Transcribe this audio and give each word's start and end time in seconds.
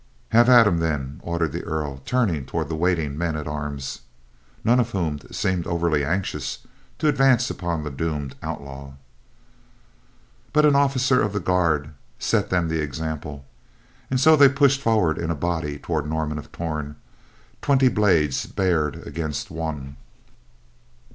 "Have 0.29 0.49
at 0.49 0.65
him, 0.65 0.79
then," 0.79 1.19
ordered 1.21 1.51
the 1.51 1.63
Earl, 1.63 1.99
turning 2.05 2.47
toward 2.47 2.69
the 2.69 2.75
waiting 2.75 3.15
men 3.19 3.35
at 3.35 3.47
arms, 3.47 3.99
none 4.63 4.79
of 4.79 4.89
whom 4.89 5.19
seemed 5.29 5.67
overly 5.67 6.03
anxious 6.03 6.65
to 6.97 7.07
advance 7.07 7.51
upon 7.51 7.83
the 7.83 7.91
doomed 7.91 8.33
outlaw. 8.41 8.93
But 10.53 10.65
an 10.65 10.75
officer 10.75 11.21
of 11.21 11.33
the 11.33 11.39
guard 11.39 11.91
set 12.17 12.49
them 12.49 12.67
the 12.67 12.81
example, 12.81 13.45
and 14.09 14.19
so 14.19 14.35
they 14.35 14.49
pushed 14.49 14.81
forward 14.81 15.19
in 15.19 15.29
a 15.29 15.35
body 15.35 15.77
toward 15.77 16.09
Norman 16.09 16.39
of 16.39 16.51
Torn; 16.51 16.95
twenty 17.61 17.87
blades 17.87 18.47
bared 18.47 19.05
against 19.05 19.51
one. 19.51 19.97